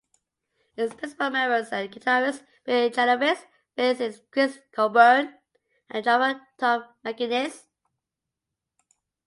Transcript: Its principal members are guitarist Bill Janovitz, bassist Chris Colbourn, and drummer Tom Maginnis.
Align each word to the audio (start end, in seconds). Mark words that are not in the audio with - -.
Its 0.77 0.95
principal 0.95 1.29
members 1.29 1.71
are 1.71 1.87
guitarist 1.87 2.43
Bill 2.65 2.89
Janovitz, 2.89 3.45
bassist 3.77 4.21
Chris 4.31 4.57
Colbourn, 4.75 5.31
and 5.91 6.03
drummer 6.03 6.41
Tom 6.57 6.85
Maginnis. 7.05 7.67